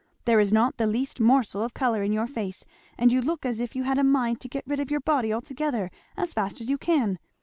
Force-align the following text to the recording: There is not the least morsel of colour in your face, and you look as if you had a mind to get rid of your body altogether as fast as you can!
There 0.25 0.39
is 0.39 0.51
not 0.51 0.77
the 0.77 0.87
least 0.87 1.19
morsel 1.19 1.63
of 1.63 1.75
colour 1.75 2.01
in 2.01 2.11
your 2.11 2.25
face, 2.25 2.65
and 2.97 3.11
you 3.11 3.21
look 3.21 3.45
as 3.45 3.59
if 3.59 3.75
you 3.75 3.83
had 3.83 3.99
a 3.99 4.03
mind 4.03 4.39
to 4.41 4.47
get 4.49 4.65
rid 4.65 4.79
of 4.79 4.89
your 4.89 4.99
body 5.01 5.31
altogether 5.31 5.91
as 6.17 6.33
fast 6.33 6.59
as 6.59 6.71
you 6.71 6.79
can! 6.79 7.19